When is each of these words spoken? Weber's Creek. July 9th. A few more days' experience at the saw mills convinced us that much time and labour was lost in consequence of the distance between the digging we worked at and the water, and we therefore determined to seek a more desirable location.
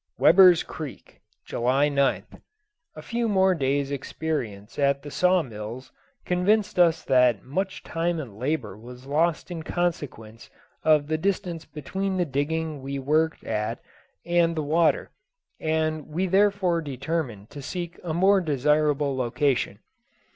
Weber's 0.17 0.63
Creek. 0.63 1.21
July 1.45 1.87
9th. 1.87 2.41
A 2.95 3.01
few 3.03 3.29
more 3.29 3.53
days' 3.53 3.91
experience 3.91 4.79
at 4.79 5.03
the 5.03 5.11
saw 5.11 5.43
mills 5.43 5.91
convinced 6.25 6.79
us 6.79 7.03
that 7.03 7.43
much 7.43 7.83
time 7.83 8.19
and 8.19 8.35
labour 8.35 8.75
was 8.75 9.05
lost 9.05 9.51
in 9.51 9.61
consequence 9.61 10.49
of 10.83 11.05
the 11.05 11.19
distance 11.19 11.65
between 11.65 12.17
the 12.17 12.25
digging 12.25 12.81
we 12.81 12.97
worked 12.97 13.43
at 13.43 13.79
and 14.25 14.55
the 14.55 14.63
water, 14.63 15.11
and 15.59 16.07
we 16.07 16.25
therefore 16.25 16.81
determined 16.81 17.51
to 17.51 17.61
seek 17.61 17.99
a 18.03 18.11
more 18.11 18.41
desirable 18.41 19.15
location. 19.15 19.77